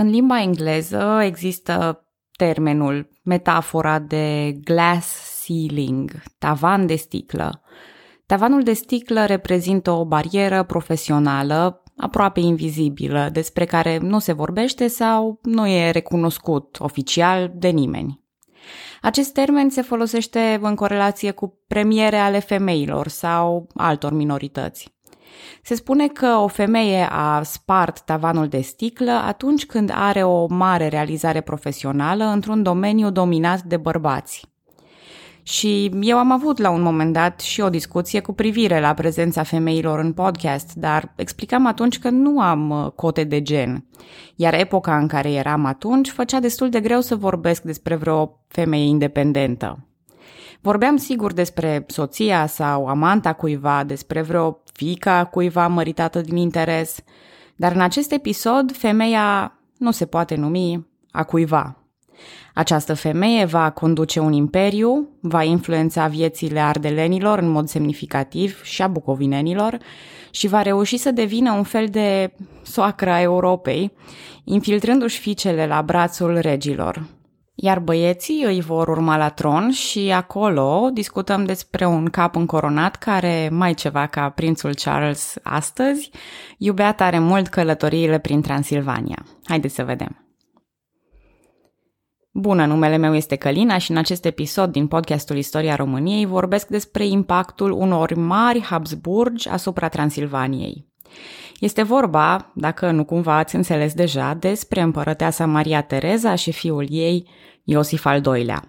[0.00, 7.62] În limba engleză există termenul, metafora de glass ceiling, tavan de sticlă.
[8.26, 15.38] Tavanul de sticlă reprezintă o barieră profesională aproape invizibilă, despre care nu se vorbește sau
[15.42, 18.20] nu e recunoscut oficial de nimeni.
[19.02, 24.97] Acest termen se folosește în corelație cu premiere ale femeilor sau altor minorități.
[25.62, 30.88] Se spune că o femeie a spart tavanul de sticlă atunci când are o mare
[30.88, 34.46] realizare profesională într-un domeniu dominat de bărbați.
[35.42, 39.42] Și eu am avut la un moment dat și o discuție cu privire la prezența
[39.42, 43.84] femeilor în podcast, dar explicam atunci că nu am uh, cote de gen.
[44.34, 48.84] Iar epoca în care eram atunci făcea destul de greu să vorbesc despre vreo femeie
[48.84, 49.87] independentă.
[50.60, 56.96] Vorbeam sigur despre soția sau amanta cuiva, despre vreo fica cuiva măritată din interes,
[57.56, 61.76] dar în acest episod femeia nu se poate numi a cuiva.
[62.54, 68.86] Această femeie va conduce un imperiu, va influența viețile ardelenilor în mod semnificativ și a
[68.86, 69.78] bucovinenilor
[70.30, 73.92] și va reuși să devină un fel de soacră a Europei,
[74.44, 77.17] infiltrându-și fiicele la brațul regilor.
[77.60, 83.48] Iar băieții îi vor urma la tron și acolo discutăm despre un cap încoronat care,
[83.52, 86.10] mai ceva ca prințul Charles astăzi,
[86.58, 89.24] iubea tare mult călătoriile prin Transilvania.
[89.44, 90.26] Haideți să vedem!
[92.32, 97.06] Bună, numele meu este Călina și în acest episod din podcastul Istoria României vorbesc despre
[97.06, 100.86] impactul unor mari Habsburgi asupra Transilvaniei.
[101.58, 107.28] Este vorba, dacă nu cumva ați înțeles deja, despre împărăteasa Maria Tereza și fiul ei,
[107.64, 108.62] Iosif al II-lea.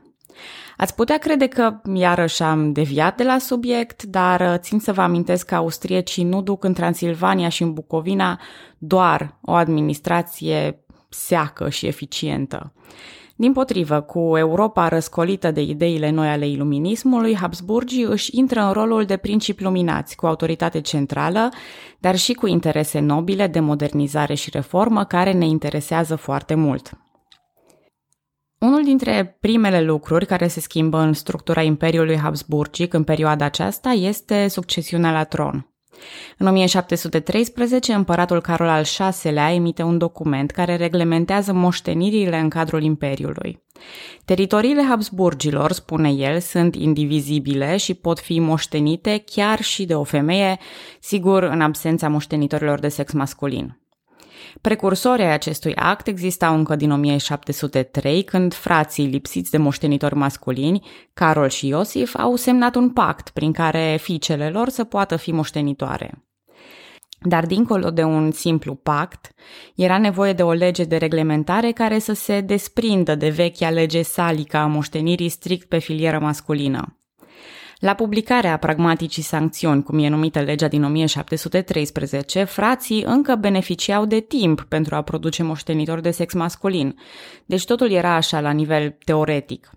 [0.77, 5.45] Ați putea crede că iarăși am deviat de la subiect, dar țin să vă amintesc
[5.45, 8.39] că austriecii nu duc în Transilvania și în Bucovina
[8.77, 12.73] doar o administrație seacă și eficientă.
[13.39, 19.05] Din potrivă, cu Europa răscolită de ideile noi ale iluminismului, Habsburgii își intră în rolul
[19.05, 21.49] de principi luminați, cu autoritate centrală,
[21.99, 26.91] dar și cu interese nobile de modernizare și reformă care ne interesează foarte mult.
[28.59, 34.47] Unul dintre primele lucruri care se schimbă în structura Imperiului Habsburgic în perioada aceasta este
[34.47, 35.68] succesiunea la tron.
[36.37, 38.83] În 1713, împăratul Carol al
[39.21, 43.64] VI-lea emite un document care reglementează moștenirile în cadrul Imperiului.
[44.26, 50.58] Teritoriile Habsburgilor, spune el, sunt indivizibile și pot fi moștenite chiar și de o femeie,
[50.99, 53.77] sigur în absența moștenitorilor de sex masculin.
[54.61, 61.67] Precursorii acestui act existau încă din 1703, când frații lipsiți de moștenitori masculini, Carol și
[61.67, 66.23] Iosif, au semnat un pact prin care fiicele lor să poată fi moștenitoare.
[67.22, 69.33] Dar dincolo de un simplu pact,
[69.76, 74.58] era nevoie de o lege de reglementare care să se desprindă de vechea lege salică
[74.58, 76.98] a moștenirii strict pe filieră masculină.
[77.79, 84.61] La publicarea pragmaticii sancțiuni, cum e numită legea din 1713, frații încă beneficiau de timp
[84.61, 86.95] pentru a produce moștenitori de sex masculin,
[87.45, 89.69] deci totul era așa la nivel teoretic.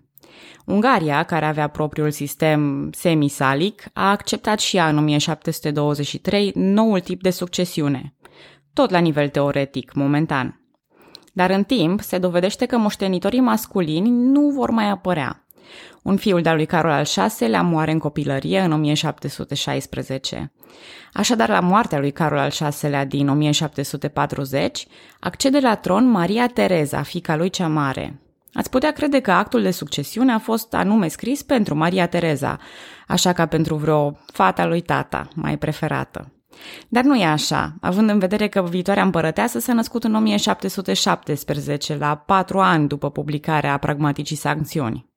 [0.65, 7.29] Ungaria, care avea propriul sistem semisalic, a acceptat și ea în 1723 noul tip de
[7.29, 8.15] succesiune,
[8.73, 10.61] tot la nivel teoretic, momentan.
[11.33, 15.42] Dar în timp se dovedește că moștenitorii masculini nu vor mai apărea.
[16.03, 17.05] Un fiul de-al lui Carol al
[17.37, 20.51] VI-lea moare în copilărie în 1716.
[21.13, 22.51] Așadar, la moartea lui Carol al
[22.81, 24.87] VI-lea din 1740,
[25.19, 28.19] accede la tron Maria Tereza, fica lui cea mare.
[28.53, 32.59] Ați putea crede că actul de succesiune a fost anume scris pentru Maria Tereza,
[33.07, 36.31] așa ca pentru vreo fata lui tata, mai preferată.
[36.89, 42.15] Dar nu e așa, având în vedere că viitoarea împărăteasă s-a născut în 1717, la
[42.15, 45.12] patru ani după publicarea pragmaticii sancțiuni.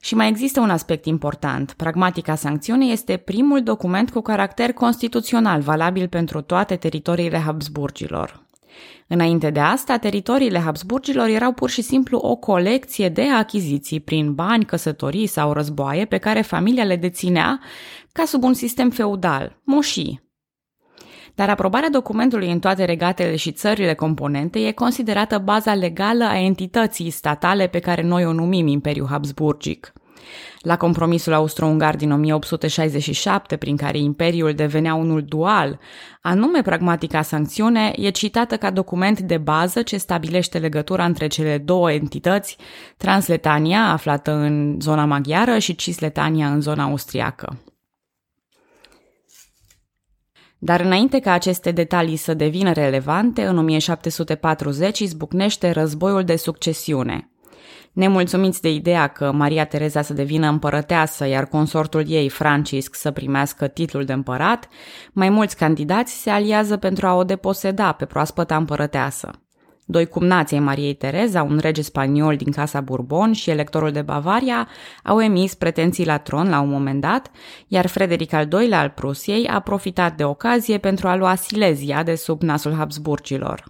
[0.00, 1.72] Și mai există un aspect important.
[1.72, 8.46] Pragmatica sancțiune este primul document cu caracter constituțional valabil pentru toate teritoriile Habsburgilor.
[9.06, 14.64] Înainte de asta, teritoriile Habsburgilor erau pur și simplu o colecție de achiziții prin bani,
[14.64, 17.60] căsătorii sau războaie pe care familia le deținea
[18.12, 20.27] ca sub un sistem feudal, moșii,
[21.38, 27.10] dar aprobarea documentului în toate regatele și țările componente e considerată baza legală a entității
[27.10, 29.92] statale pe care noi o numim Imperiul Habsburgic.
[30.60, 35.78] La compromisul austro-ungar din 1867, prin care imperiul devenea unul dual,
[36.20, 41.92] anume pragmatica sancțiune, e citată ca document de bază ce stabilește legătura între cele două
[41.92, 42.56] entități,
[42.96, 47.56] Transletania, aflată în zona maghiară, și Cisletania, în zona austriacă.
[50.58, 57.30] Dar înainte ca aceste detalii să devină relevante, în 1740 izbucnește războiul de succesiune.
[57.92, 63.66] Nemulțumiți de ideea că Maria Tereza să devină împărăteasă, iar consortul ei, Francisc, să primească
[63.66, 64.68] titlul de împărat,
[65.12, 69.30] mai mulți candidați se aliază pentru a o deposeda pe proaspăta împărăteasă.
[69.90, 74.68] Doi cumnați ai Mariei Tereza, un rege spaniol din Casa Bourbon și electorul de Bavaria,
[75.04, 77.30] au emis pretenții la tron la un moment dat,
[77.66, 82.14] iar Frederic al II-lea al Prusiei a profitat de ocazie pentru a lua Silezia de
[82.14, 83.64] sub nasul Habsburgilor.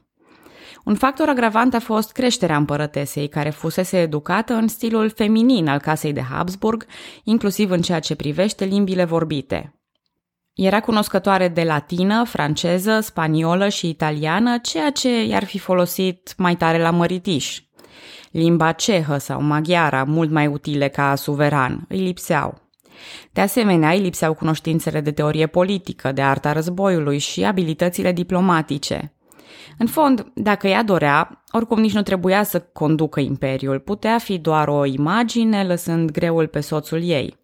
[0.84, 6.12] Un factor agravant a fost creșterea împărătesei, care fusese educată în stilul feminin al casei
[6.12, 6.86] de Habsburg,
[7.24, 9.77] inclusiv în ceea ce privește limbile vorbite.
[10.60, 16.82] Era cunoscătoare de latină, franceză, spaniolă și italiană, ceea ce i-ar fi folosit mai tare
[16.82, 17.60] la măritiș.
[18.30, 22.60] Limba cehă sau maghiara, mult mai utile ca suveran, îi lipseau.
[23.32, 29.12] De asemenea, îi lipseau cunoștințele de teorie politică, de arta războiului și abilitățile diplomatice.
[29.78, 34.68] În fond, dacă ea dorea, oricum nici nu trebuia să conducă imperiul, putea fi doar
[34.68, 37.36] o imagine, lăsând greul pe soțul ei.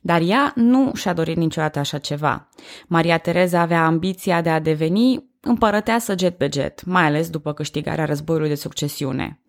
[0.00, 2.48] Dar ea nu și-a dorit niciodată așa ceva.
[2.86, 8.04] Maria Tereza avea ambiția de a deveni împărăteasă jet pe jet, mai ales după câștigarea
[8.04, 9.40] războiului de succesiune.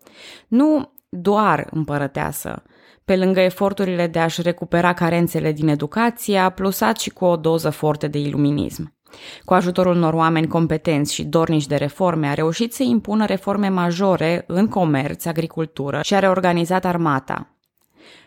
[0.48, 2.62] Nu doar împărăteasă,
[3.04, 7.70] pe lângă eforturile de a-și recupera carențele din educație, a plusat și cu o doză
[7.70, 8.94] forte de iluminism.
[9.44, 14.44] Cu ajutorul unor oameni competenți și dornici de reforme, a reușit să impună reforme majore
[14.46, 17.54] în comerț, agricultură și a reorganizat armata.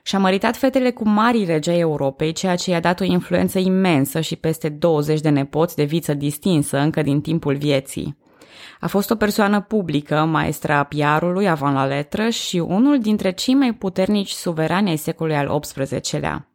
[0.04, 4.36] Și-a măritat fetele cu mari regei Europei, ceea ce i-a dat o influență imensă și
[4.36, 8.18] peste 20 de nepoți de viță distinsă încă din timpul vieții.
[8.80, 13.54] A fost o persoană publică, maestra a piarului avant la letră și unul dintre cei
[13.54, 16.48] mai puternici suverani ai secolului al XVIII-lea.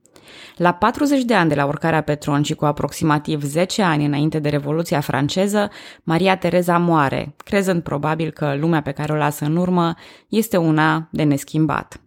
[0.57, 4.39] La 40 de ani de la urcarea pe tron și cu aproximativ 10 ani înainte
[4.39, 5.71] de Revoluția franceză,
[6.03, 9.95] Maria Tereza moare, crezând probabil că lumea pe care o lasă în urmă
[10.29, 12.01] este una de neschimbat.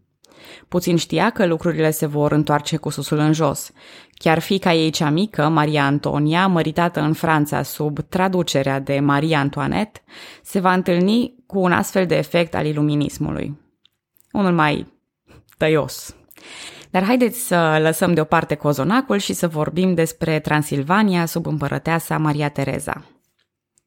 [0.68, 3.72] Puțin știa că lucrurile se vor întoarce cu susul în jos.
[4.14, 10.02] Chiar fica ei cea mică, Maria Antonia, măritată în Franța sub traducerea de Maria Antoinette,
[10.44, 13.60] se va întâlni cu un astfel de efect al iluminismului.
[14.32, 14.88] Unul mai
[15.58, 16.16] tăios.
[16.90, 23.04] Dar haideți să lăsăm deoparte cozonacul și să vorbim despre Transilvania sub împărăteasa Maria Tereza.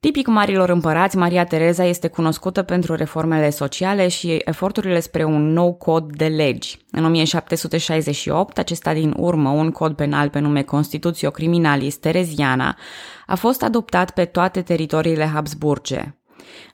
[0.05, 5.75] Tipic marilor împărați, Maria Tereza este cunoscută pentru reformele sociale și eforturile spre un nou
[5.75, 6.79] cod de legi.
[6.91, 12.77] În 1768, acesta din urmă, un cod penal pe nume Constitutio Criminalis Tereziana,
[13.27, 16.15] a fost adoptat pe toate teritoriile Habsburge.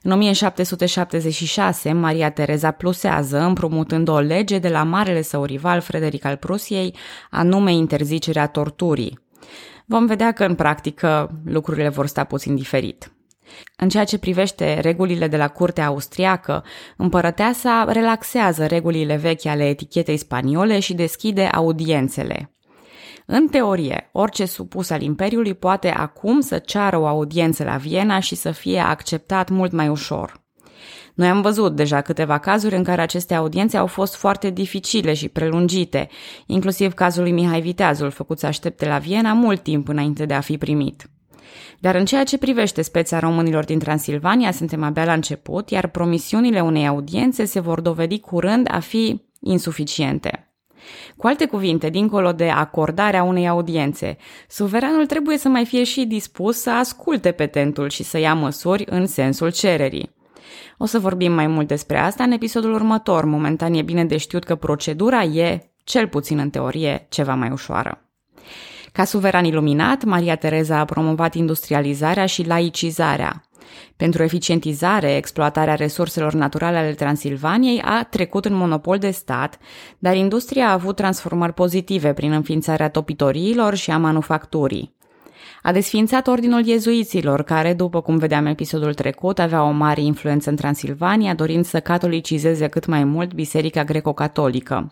[0.01, 6.35] În 1776, Maria Tereza plusează, împrumutând o lege de la marele său rival Frederic al
[6.35, 6.95] Prusiei,
[7.29, 9.19] anume interzicerea torturii.
[9.85, 13.11] Vom vedea că, în practică, lucrurile vor sta puțin diferit.
[13.75, 16.63] În ceea ce privește regulile de la curtea austriacă,
[16.97, 22.55] împărăteasa relaxează regulile vechi ale etichetei spaniole și deschide audiențele.
[23.25, 28.35] În teorie, orice supus al Imperiului poate acum să ceară o audiență la Viena și
[28.35, 30.41] să fie acceptat mult mai ușor.
[31.13, 35.29] Noi am văzut deja câteva cazuri în care aceste audiențe au fost foarte dificile și
[35.29, 36.09] prelungite,
[36.45, 40.39] inclusiv cazul lui Mihai Viteazul, făcut să aștepte la Viena mult timp înainte de a
[40.39, 41.09] fi primit.
[41.79, 46.61] Dar în ceea ce privește speța românilor din Transilvania, suntem abia la început, iar promisiunile
[46.61, 50.45] unei audiențe se vor dovedi curând a fi insuficiente.
[51.17, 54.17] Cu alte cuvinte, dincolo de acordarea unei audiențe,
[54.49, 59.07] suveranul trebuie să mai fie și dispus să asculte petentul și să ia măsuri în
[59.07, 60.11] sensul cererii.
[60.77, 63.25] O să vorbim mai mult despre asta în episodul următor.
[63.25, 68.05] Momentan e bine de știut că procedura e, cel puțin în teorie, ceva mai ușoară.
[68.91, 73.43] Ca suveran iluminat, Maria Tereza a promovat industrializarea și laicizarea.
[73.95, 79.57] Pentru eficientizare, exploatarea resurselor naturale ale Transilvaniei a trecut în monopol de stat,
[79.99, 84.95] dar industria a avut transformări pozitive prin înființarea topitoriilor și a manufacturii.
[85.63, 90.55] A desființat ordinul iezuiților, care, după cum vedeam episodul trecut, avea o mare influență în
[90.55, 94.91] Transilvania, dorind să catolicizeze cât mai mult biserica greco-catolică.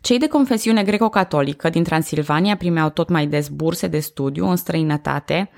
[0.00, 5.50] Cei de confesiune greco-catolică din Transilvania primeau tot mai des burse de studiu în străinătate,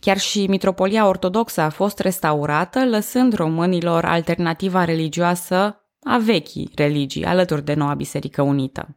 [0.00, 7.64] chiar și mitropolia ortodoxă a fost restaurată, lăsând românilor alternativa religioasă a vechii religii, alături
[7.64, 8.96] de noua Biserică Unită.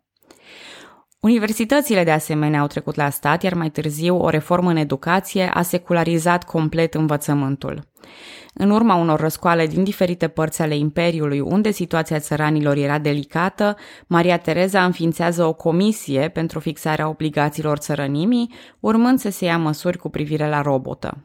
[1.22, 5.62] Universitățile de asemenea au trecut la stat, iar mai târziu o reformă în educație a
[5.62, 7.88] secularizat complet învățământul.
[8.54, 13.76] În urma unor răscoale din diferite părți ale Imperiului, unde situația țăranilor era delicată,
[14.08, 20.10] Maria Tereza înființează o comisie pentru fixarea obligațiilor țărănimii, urmând să se ia măsuri cu
[20.10, 21.18] privire la robotă.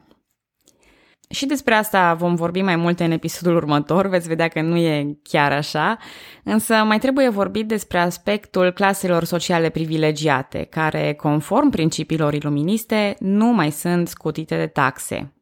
[1.29, 5.17] Și despre asta vom vorbi mai multe în episodul următor, veți vedea că nu e
[5.23, 5.97] chiar așa,
[6.43, 13.71] însă mai trebuie vorbit despre aspectul claselor sociale privilegiate, care, conform principiilor iluministe, nu mai
[13.71, 15.33] sunt scutite de taxe.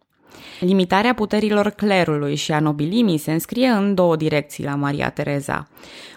[0.60, 5.68] Limitarea puterilor clerului și a nobilimii se înscrie în două direcții la Maria Tereza.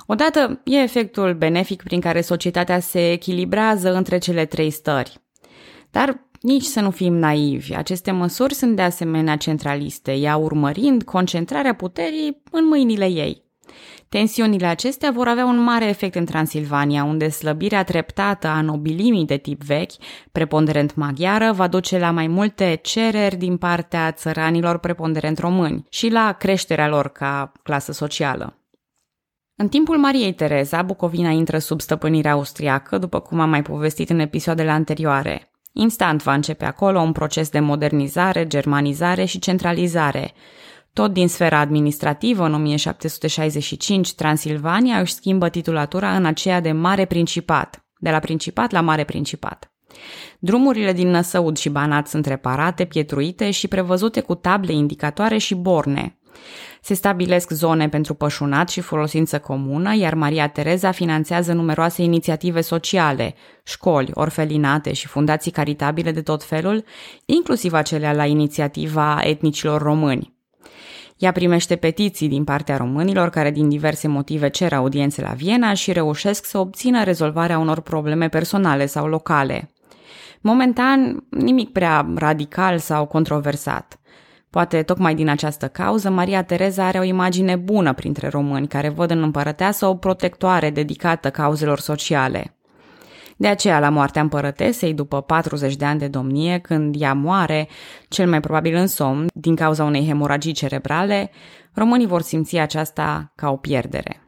[0.06, 5.20] Odată e efectul benefic prin care societatea se echilibrează între cele trei stări.
[5.90, 11.74] Dar nici să nu fim naivi, aceste măsuri sunt de asemenea centraliste, ea urmărind concentrarea
[11.74, 13.44] puterii în mâinile ei.
[14.08, 19.36] Tensiunile acestea vor avea un mare efect în Transilvania, unde slăbirea treptată a nobilimii de
[19.36, 19.92] tip vechi,
[20.32, 26.32] preponderent maghiară, va duce la mai multe cereri din partea țăranilor preponderent români și la
[26.32, 28.58] creșterea lor ca clasă socială.
[29.56, 34.18] În timpul Mariei Tereza, Bucovina intră sub stăpânirea austriacă, după cum am mai povestit în
[34.18, 35.50] episoadele anterioare.
[35.78, 40.32] Instant va începe acolo un proces de modernizare, germanizare și centralizare.
[40.92, 47.84] Tot din sfera administrativă, în 1765, Transilvania își schimbă titulatura în aceea de Mare Principat,
[47.98, 49.72] de la Principat la Mare Principat.
[50.38, 56.18] Drumurile din Năsăud și Banat sunt reparate, pietruite și prevăzute cu table indicatoare și borne.
[56.80, 63.34] Se stabilesc zone pentru pășunat și folosință comună, iar Maria Tereza finanțează numeroase inițiative sociale,
[63.64, 66.84] școli, orfelinate și fundații caritabile de tot felul,
[67.24, 70.34] inclusiv acelea la inițiativa etnicilor români.
[71.16, 75.92] Ea primește petiții din partea românilor care din diverse motive cer audiențe la Viena și
[75.92, 79.70] reușesc să obțină rezolvarea unor probleme personale sau locale.
[80.40, 83.98] Momentan, nimic prea radical sau controversat–
[84.50, 89.10] Poate tocmai din această cauză, Maria Tereza are o imagine bună printre români care văd
[89.10, 92.56] în împărăteasă o protectoare dedicată cauzelor sociale.
[93.36, 97.68] De aceea, la moartea împărătesei, după 40 de ani de domnie, când ea moare,
[98.08, 101.30] cel mai probabil în somn, din cauza unei hemoragii cerebrale,
[101.74, 104.20] românii vor simți aceasta ca o pierdere.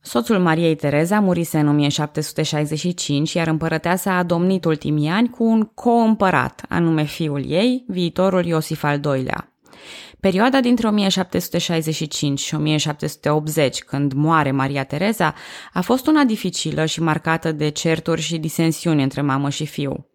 [0.00, 6.62] Soțul Mariei Tereza murise în 1765, iar împărăteasa a domnit ultimii ani cu un co-împărat,
[6.68, 9.47] anume fiul ei, viitorul Iosif al II-lea.
[10.20, 15.34] Perioada dintre 1765 și 1780, când moare Maria Tereza,
[15.72, 20.06] a fost una dificilă și marcată de certuri și disensiuni între mamă și fiu.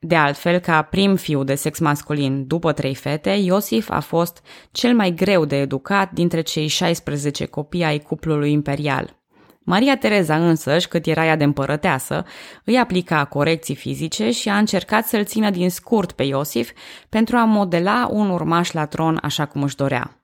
[0.00, 4.94] De altfel, ca prim fiu de sex masculin după trei fete, Iosif a fost cel
[4.94, 9.21] mai greu de educat dintre cei 16 copii ai cuplului imperial.
[9.64, 12.24] Maria Tereza însăși, cât era ea de împărăteasă,
[12.64, 16.70] îi aplica corecții fizice și a încercat să-l țină din scurt pe Iosif
[17.08, 20.16] pentru a modela un urmaș la tron așa cum își dorea.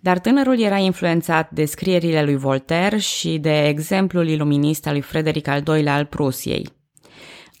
[0.00, 5.48] Dar tânărul era influențat de scrierile lui Voltaire și de exemplul iluminist al lui Frederic
[5.48, 6.68] al II-lea al Prusiei.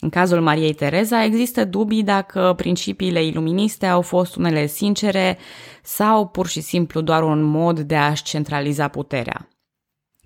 [0.00, 5.38] În cazul Mariei Tereza există dubii dacă principiile iluministe au fost unele sincere
[5.82, 9.48] sau pur și simplu doar un mod de a-și centraliza puterea.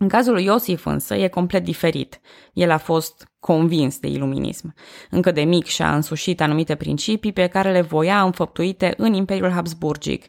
[0.02, 2.20] În cazul lui Iosif însă e complet diferit.
[2.52, 4.74] El a fost convins de iluminism.
[5.10, 10.24] Încă de mic și-a însușit anumite principii pe care le voia înfăptuite în Imperiul Habsburgic,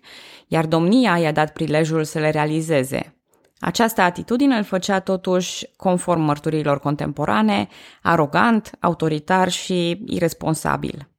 [0.47, 3.17] iar domnia i-a dat prilejul să le realizeze.
[3.59, 7.67] Această atitudine îl făcea totuși, conform mărturilor contemporane,
[8.01, 11.09] arogant, autoritar și irresponsabil.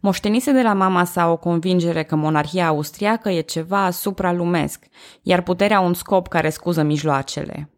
[0.00, 4.84] Moștenise de la mama sa o convingere că monarhia austriacă e ceva supralumesc,
[5.22, 7.70] iar puterea un scop care scuză mijloacele.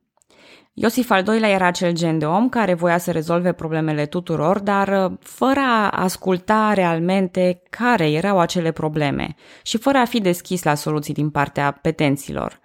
[0.72, 4.88] Iosif al II-lea era acel gen de om care voia să rezolve problemele tuturor, dar
[4.88, 10.74] uh, fără a asculta realmente care erau acele probleme și fără a fi deschis la
[10.74, 12.60] soluții din partea petenților.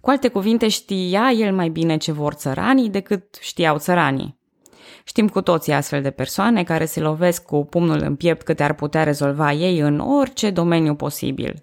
[0.00, 4.38] Cu alte cuvinte, știa el mai bine ce vor țăranii decât știau țăranii.
[5.04, 8.74] Știm cu toții astfel de persoane care se lovesc cu pumnul în piept câte ar
[8.74, 11.54] putea rezolva ei în orice domeniu posibil.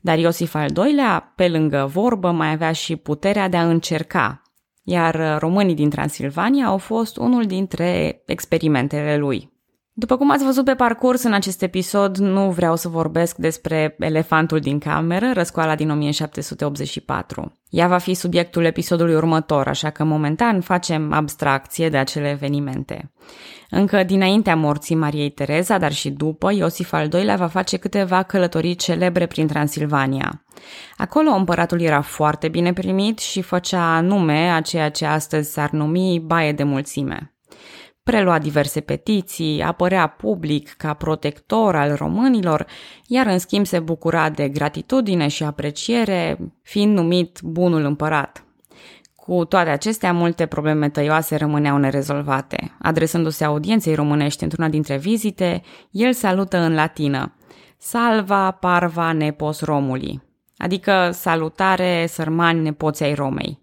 [0.00, 4.42] Dar Iosif al II-lea, pe lângă vorbă, mai avea și puterea de a încerca,
[4.90, 9.52] iar uh, românii din Transilvania au fost unul dintre experimentele lui.
[9.92, 14.58] După cum ați văzut pe parcurs în acest episod, nu vreau să vorbesc despre elefantul
[14.58, 17.52] din cameră, răscoala din 1784.
[17.70, 23.10] Ea va fi subiectul episodului următor, așa că momentan facem abstracție de acele evenimente.
[23.70, 28.74] Încă dinaintea morții Mariei Tereza, dar și după, Iosif al II-lea va face câteva călătorii
[28.74, 30.44] celebre prin Transilvania.
[30.96, 36.20] Acolo împăratul era foarte bine primit și făcea nume a ceea ce astăzi s-ar numi
[36.20, 37.32] baie de mulțime.
[38.02, 42.66] prelua diverse petiții, apărea public ca protector al românilor,
[43.06, 48.47] iar în schimb se bucura de gratitudine și apreciere, fiind numit bunul împărat.
[49.28, 52.76] Cu toate acestea, multe probleme tăioase rămâneau nerezolvate.
[52.78, 57.34] Adresându-se audienței românești într-una dintre vizite, el salută în latină
[57.78, 60.22] Salva parva nepos Romuli,
[60.56, 63.60] adică salutare sărmani nepoții ai Romei.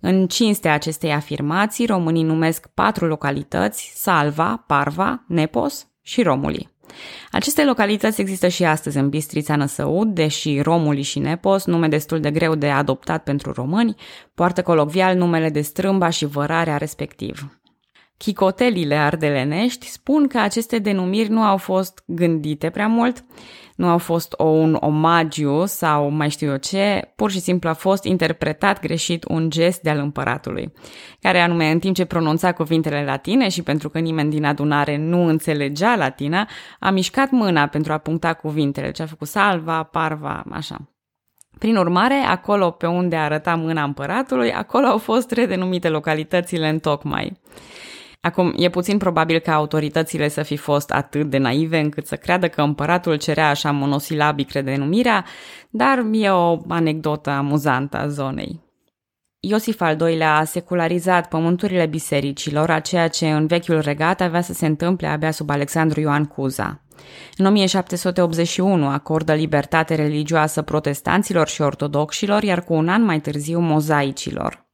[0.00, 6.68] În cinstea acestei afirmații, românii numesc patru localități, Salva, Parva, Nepos și Romuli.
[7.30, 12.30] Aceste localități există și astăzi în Bistrița Năsăud, deși Romuli și Nepos, nume destul de
[12.30, 13.94] greu de adoptat pentru români,
[14.34, 17.58] poartă colocvial numele de strâmba și vărarea respectiv.
[18.16, 23.24] Chicotelile ardelenești spun că aceste denumiri nu au fost gândite prea mult,
[23.78, 27.72] nu au fost o, un omagiu sau mai știu eu ce, pur și simplu a
[27.72, 30.72] fost interpretat greșit un gest de-al împăratului,
[31.20, 35.26] care anume în timp ce pronunța cuvintele latine și pentru că nimeni din adunare nu
[35.26, 36.48] înțelegea latina,
[36.80, 40.88] a mișcat mâna pentru a puncta cuvintele, ce a făcut salva, parva, așa.
[41.58, 47.40] Prin urmare, acolo pe unde arăta mâna împăratului, acolo au fost redenumite localitățile în tocmai.
[48.20, 52.48] Acum, e puțin probabil ca autoritățile să fi fost atât de naive încât să creadă
[52.48, 55.24] că împăratul cerea așa monosilabic redenumirea,
[55.70, 58.66] dar e o anecdotă amuzantă a zonei.
[59.40, 64.52] Iosif al II-lea a secularizat pământurile bisericilor, a ceea ce în vechiul regat avea să
[64.52, 66.82] se întâmple abia sub Alexandru Ioan Cuza.
[67.36, 74.67] În 1781 acordă libertate religioasă protestanților și ortodoxilor, iar cu un an mai târziu mozaicilor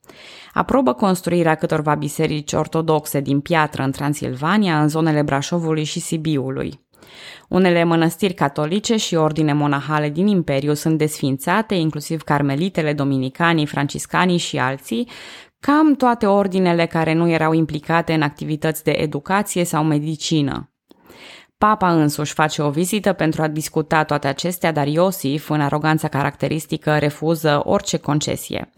[0.53, 6.83] aprobă construirea câtorva biserici ortodoxe din piatră în Transilvania, în zonele Brașovului și Sibiului.
[7.49, 14.59] Unele mănăstiri catolice și ordine monahale din Imperiu sunt desfințate, inclusiv carmelitele, dominicanii, franciscanii și
[14.59, 15.09] alții,
[15.61, 20.69] cam toate ordinele care nu erau implicate în activități de educație sau medicină.
[21.59, 26.99] Papa însuși face o vizită pentru a discuta toate acestea, dar Iosif, în aroganța caracteristică,
[26.99, 28.71] refuză orice concesie.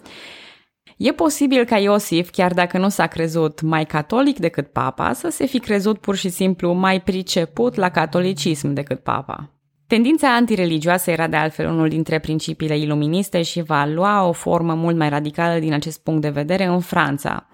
[0.97, 5.47] E posibil ca Iosif, chiar dacă nu s-a crezut mai catolic decât papa, să se
[5.47, 9.51] fi crezut pur și simplu mai priceput la catolicism decât papa.
[9.87, 14.97] Tendința antireligioasă era de altfel unul dintre principiile iluministe și va lua o formă mult
[14.97, 17.49] mai radicală din acest punct de vedere în Franța.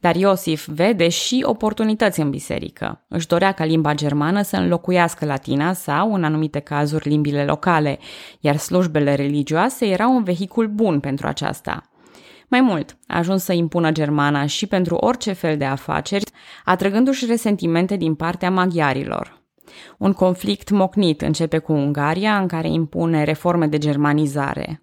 [0.00, 3.04] Dar Iosif vede și oportunități în biserică.
[3.08, 7.98] Își dorea ca limba germană să înlocuiască latina sau, în anumite cazuri, limbile locale,
[8.40, 11.89] iar slujbele religioase erau un vehicul bun pentru aceasta.
[12.50, 16.30] Mai mult, a ajuns să impună germana și pentru orice fel de afaceri,
[16.64, 19.42] atrăgându-și resentimente din partea maghiarilor.
[19.98, 24.82] Un conflict mocnit începe cu Ungaria, în care impune reforme de germanizare.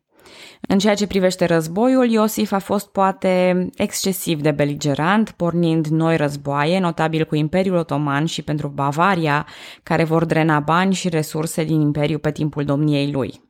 [0.61, 6.79] În ceea ce privește războiul, Iosif a fost poate excesiv de beligerant, pornind noi războaie,
[6.79, 9.47] notabil cu Imperiul Otoman și pentru Bavaria,
[9.83, 13.46] care vor drena bani și resurse din Imperiu pe timpul domniei lui.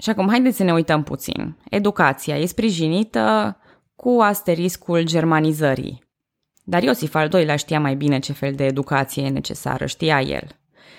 [0.00, 1.56] Și acum haideți să ne uităm puțin.
[1.70, 3.56] Educația e sprijinită
[3.96, 6.08] cu asteriscul germanizării.
[6.64, 10.46] Dar Iosif al II-lea știa mai bine ce fel de educație e necesară, știa el.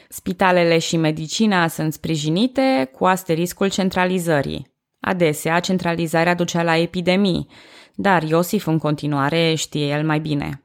[0.09, 4.69] Spitalele și medicina sunt sprijinite cu asteriscul centralizării.
[4.99, 7.47] Adesea, centralizarea ducea la epidemii,
[7.95, 10.63] dar Iosif în continuare știe el mai bine.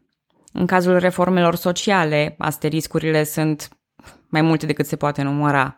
[0.53, 3.68] În cazul reformelor sociale, asteriscurile sunt
[4.29, 5.77] mai multe decât se poate număra.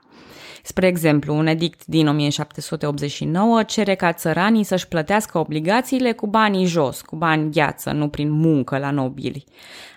[0.68, 7.00] Spre exemplu, un edict din 1789 cere ca țăranii să-și plătească obligațiile cu banii jos,
[7.00, 9.44] cu bani gheață, nu prin muncă la nobili.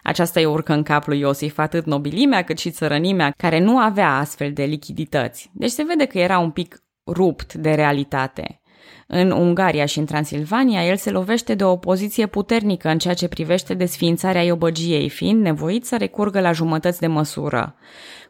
[0.03, 4.17] Aceasta îi urcă în cap lui Iosif atât nobilimea cât și țărănimea, care nu avea
[4.17, 5.51] astfel de lichidități.
[5.53, 8.61] Deci se vede că era un pic rupt de realitate.
[9.07, 13.27] În Ungaria și în Transilvania, el se lovește de o opoziție puternică în ceea ce
[13.27, 17.75] privește desființarea iobăgiei, fiind nevoit să recurgă la jumătăți de măsură.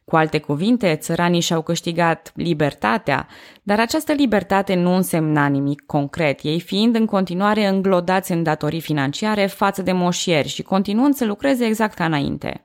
[0.05, 3.27] Cu alte cuvinte, țăranii și-au câștigat libertatea,
[3.63, 9.45] dar această libertate nu însemna nimic concret, ei fiind în continuare înglodați în datorii financiare
[9.45, 12.63] față de moșieri și continuând să lucreze exact ca înainte.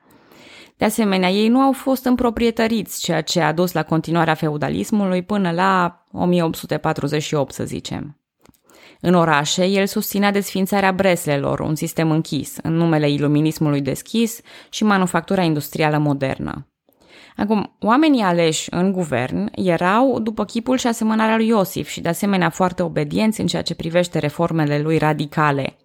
[0.76, 5.50] De asemenea, ei nu au fost împroprietăriți, ceea ce a dus la continuarea feudalismului până
[5.50, 8.20] la 1848, să zicem.
[9.00, 15.42] În orașe, el susținea desfințarea breslelor, un sistem închis, în numele iluminismului deschis și manufactura
[15.42, 16.66] industrială modernă.
[17.36, 22.50] Acum, oamenii aleși în guvern erau după chipul și asemănarea lui Iosif și de asemenea
[22.50, 25.76] foarte obedienți în ceea ce privește reformele lui radicale.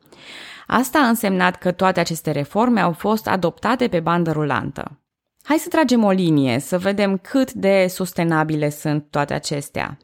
[0.67, 4.99] Asta a însemnat că toate aceste reforme au fost adoptate pe bandă rulantă.
[5.43, 9.97] Hai să tragem o linie, să vedem cât de sustenabile sunt toate acestea.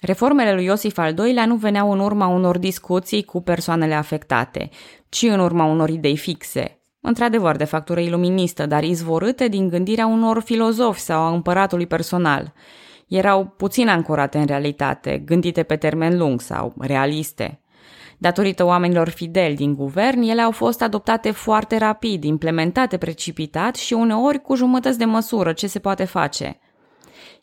[0.00, 4.68] Reformele lui Iosif al II-lea nu veneau în urma unor discuții cu persoanele afectate,
[5.08, 10.42] ci în urma unor idei fixe, într-adevăr de factură iluministă, dar izvorâte din gândirea unor
[10.42, 12.52] filozofi sau a împăratului personal.
[13.08, 17.60] Erau puțin ancorate în realitate, gândite pe termen lung sau realiste.
[18.18, 24.42] Datorită oamenilor fideli din guvern, ele au fost adoptate foarte rapid, implementate precipitat și uneori
[24.42, 26.58] cu jumătăți de măsură ce se poate face.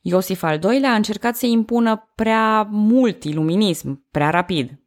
[0.02, 4.80] Iosif al II-lea a încercat să impună prea mult iluminism, prea rapid.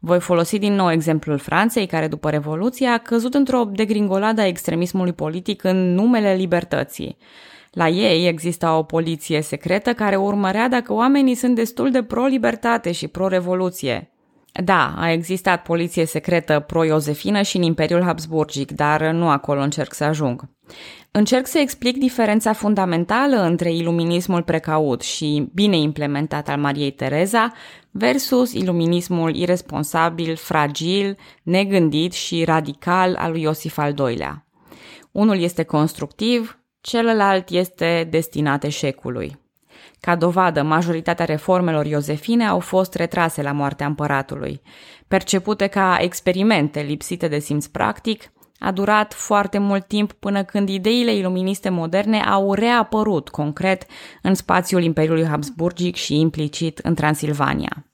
[0.00, 5.12] Voi folosi din nou exemplul Franței, care după Revoluție a căzut într-o degringoladă a extremismului
[5.12, 7.16] politic în numele libertății.
[7.70, 13.08] La ei exista o poliție secretă care urmărea dacă oamenii sunt destul de pro-libertate și
[13.08, 14.10] pro-revoluție.
[14.52, 20.04] Da, a existat poliție secretă pro-Iosefină și în Imperiul Habsburgic, dar nu acolo încerc să
[20.04, 20.48] ajung.
[21.10, 27.52] Încerc să explic diferența fundamentală între iluminismul precaut și bine implementat al Mariei Tereza
[27.90, 34.46] versus iluminismul irresponsabil, fragil, negândit și radical al lui Iosif al II-lea.
[35.12, 39.38] Unul este constructiv, celălalt este destinat eșecului.
[40.00, 44.62] Ca dovadă, majoritatea reformelor Iosefine au fost retrase la moartea împăratului.
[45.08, 51.14] Percepute ca experimente lipsite de simț practic, a durat foarte mult timp până când ideile
[51.14, 53.86] iluministe moderne au reapărut concret
[54.22, 57.84] în spațiul Imperiului Habsburgic și implicit în Transilvania.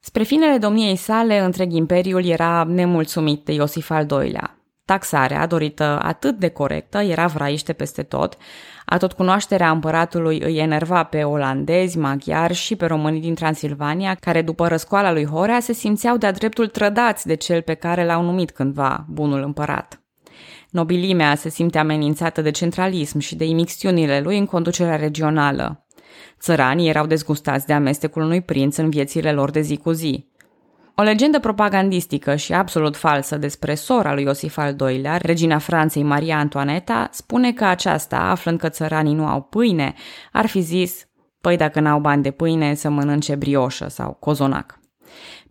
[0.00, 4.55] Spre finele domniei sale, întreg imperiul era nemulțumit de Iosif al II-lea.
[4.86, 8.36] Taxarea, dorită atât de corectă, era vraiște peste tot,
[8.88, 15.12] Atotcunoașterea împăratului îi enerva pe olandezi, maghiari și pe românii din Transilvania, care după răscoala
[15.12, 19.42] lui Horea se simțeau de-a dreptul trădați de cel pe care l-au numit cândva bunul
[19.42, 20.00] împărat.
[20.70, 25.86] Nobilimea se simte amenințată de centralism și de imixtiunile lui în conducerea regională.
[26.40, 30.26] Țăranii erau dezgustați de amestecul unui prinț în viețile lor de zi cu zi.
[30.98, 36.38] O legendă propagandistică și absolut falsă despre sora lui Iosif al II-lea, regina Franței Maria
[36.38, 39.94] Antoaneta, spune că aceasta, aflând că țăranii nu au pâine,
[40.32, 41.06] ar fi zis,
[41.40, 44.78] păi dacă n-au bani de pâine, să mănânce brioșă sau cozonac.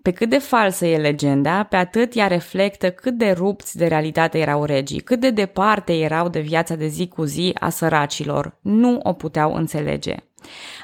[0.05, 4.37] Pe cât de falsă e legenda, pe atât ea reflectă cât de rupți de realitate
[4.37, 8.57] erau regii, cât de departe erau de viața de zi cu zi a săracilor.
[8.61, 10.15] Nu o puteau înțelege.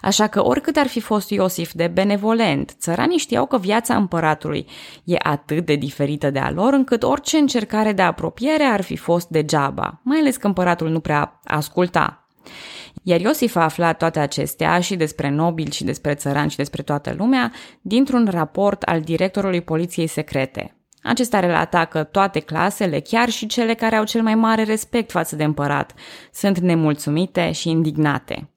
[0.02, 4.68] Așa că oricât ar fi fost Iosif de benevolent, țăranii știau că viața împăratului
[5.04, 9.28] e atât de diferită de a lor încât orice încercare de apropiere ar fi fost
[9.28, 12.21] degeaba, mai ales că împăratul nu prea asculta.
[13.04, 17.14] Iar Iosif a aflat toate acestea și despre nobili și despre țărani și despre toată
[17.18, 17.52] lumea
[17.82, 20.76] dintr-un raport al directorului poliției secrete.
[21.04, 25.36] Acesta relata că toate clasele, chiar și cele care au cel mai mare respect față
[25.36, 25.94] de împărat,
[26.34, 28.50] sunt nemulțumite și indignate.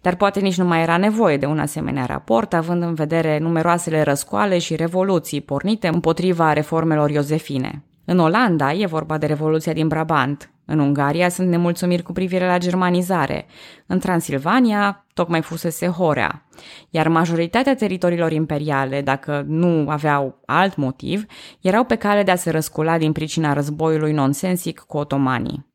[0.00, 4.02] Dar poate nici nu mai era nevoie de un asemenea raport, având în vedere numeroasele
[4.02, 7.82] răscoale și revoluții pornite împotriva reformelor iosefine.
[8.04, 12.58] În Olanda e vorba de Revoluția din Brabant, în Ungaria sunt nemulțumiri cu privire la
[12.58, 13.46] germanizare.
[13.86, 16.46] În Transilvania tocmai fusese Horea.
[16.90, 21.24] Iar majoritatea teritoriilor imperiale, dacă nu aveau alt motiv,
[21.60, 25.71] erau pe cale de a se răscula din pricina războiului nonsensic cu otomanii.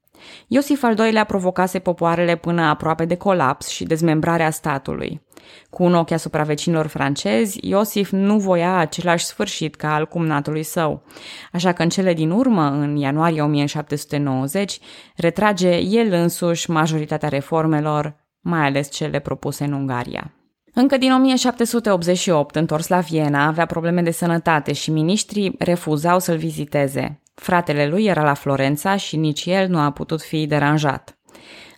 [0.48, 5.22] Iosif al II-lea provocase popoarele până aproape de colaps și dezmembrarea statului.
[5.70, 11.04] Cu un ochi asupra vecinilor francezi, Iosif nu voia același sfârșit ca al cumnatului său,
[11.52, 14.80] așa că în cele din urmă, în ianuarie 1790,
[15.16, 20.32] retrage el însuși majoritatea reformelor, mai ales cele propuse în Ungaria.
[20.74, 27.22] Încă din 1788, întors la Viena, avea probleme de sănătate și miniștrii refuzau să-l viziteze.
[27.42, 31.18] Fratele lui era la Florența și nici el nu a putut fi deranjat.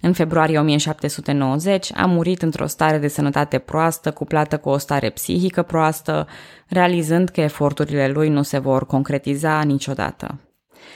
[0.02, 5.62] În februarie 1790 a murit într-o stare de sănătate proastă, cuplată cu o stare psihică
[5.62, 6.28] proastă,
[6.68, 10.40] realizând că eforturile lui nu se vor concretiza niciodată.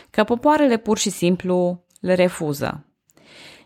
[0.10, 2.86] Că popoarele pur și simplu le refuză.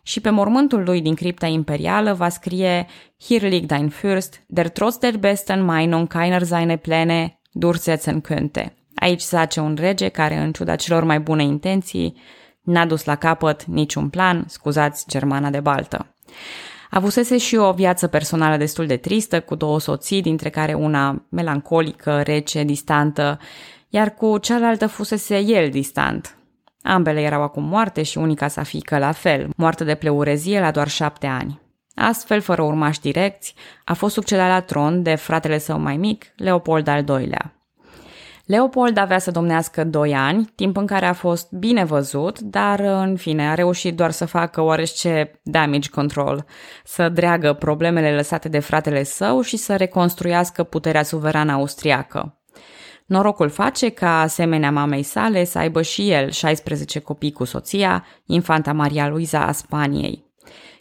[0.01, 2.87] Și pe mormântul lui din cripta imperială va scrie
[3.19, 8.76] Hier liegt dein Fürst, der trotz der besten Meinung keiner seine Pläne durchsetzen könnte.
[8.99, 12.21] Aici zace un rege care, în ciuda celor mai bune intenții,
[12.61, 16.15] n-a dus la capăt niciun plan, scuzați germana de baltă.
[16.89, 22.21] Avusese și o viață personală destul de tristă, cu două soții, dintre care una melancolică,
[22.21, 23.39] rece, distantă,
[23.89, 26.37] iar cu cealaltă fusese el distant.
[26.81, 30.87] Ambele erau acum moarte și unica sa fiică la fel, moartă de pleurezie la doar
[30.87, 31.61] șapte ani.
[31.95, 36.87] Astfel, fără urmași direcți, a fost succedat la tron de fratele său mai mic, Leopold
[36.87, 37.56] al II-lea.
[38.47, 43.15] Leopold avea să domnească doi ani, timp în care a fost bine văzut, dar în
[43.15, 46.45] fine a reușit doar să facă oarește damage control,
[46.83, 52.37] să dreagă problemele lăsate de fratele său și să reconstruiască puterea suverană austriacă.
[53.05, 58.73] Norocul face ca asemenea mamei sale să aibă și el 16 copii cu soția, infanta
[58.73, 60.26] Maria Luiza a Spaniei.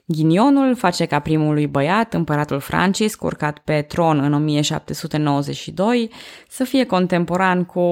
[0.09, 6.11] Ghinionul face ca primul lui băiat, împăratul Francis, urcat pe tron în 1792,
[6.49, 7.83] să fie contemporan cu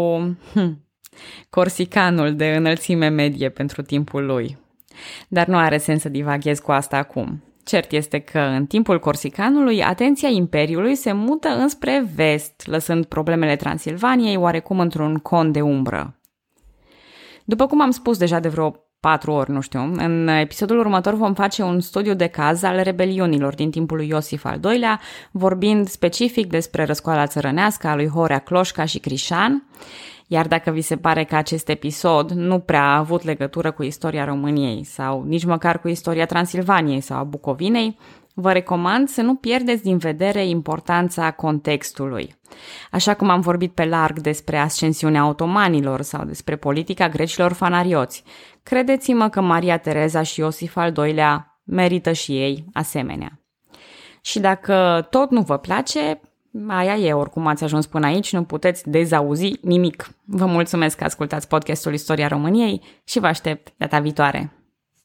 [0.52, 0.84] hm,
[1.50, 4.58] corsicanul de înălțime medie pentru timpul lui.
[5.28, 7.42] Dar nu are sens să divaghez cu asta acum.
[7.64, 14.36] Cert este că în timpul Corsicanului atenția Imperiului se mută înspre vest, lăsând problemele Transilvaniei
[14.36, 16.18] oarecum într-un con de umbră.
[17.44, 21.34] După cum am spus deja de vreo patru ori, nu știu, în episodul următor vom
[21.34, 26.46] face un studiu de caz al rebeliunilor din timpul lui Iosif al II-lea, vorbind specific
[26.46, 29.68] despre răscoala țărănească a lui Horea Cloșca și Crișan,
[30.26, 34.24] iar dacă vi se pare că acest episod nu prea a avut legătură cu istoria
[34.24, 37.98] României sau nici măcar cu istoria Transilvaniei sau a Bucovinei,
[38.34, 42.34] vă recomand să nu pierdeți din vedere importanța contextului.
[42.90, 48.24] Așa cum am vorbit pe larg despre ascensiunea otomanilor sau despre politica grecilor fanarioți,
[48.62, 53.38] credeți-mă că Maria Tereza și Iosif al II-lea merită și ei asemenea.
[54.20, 56.20] Și dacă tot nu vă place,
[56.68, 60.10] Aia e, oricum ați ajuns până aici, nu puteți dezauzi nimic.
[60.24, 64.63] Vă mulțumesc că ascultați podcastul Istoria României și vă aștept data viitoare.